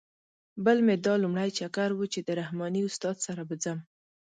[0.65, 3.79] بل مې دا لومړی چکر و چې د رحماني استاد سره به ځم.